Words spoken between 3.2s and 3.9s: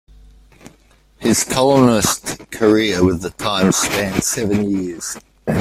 the "Times"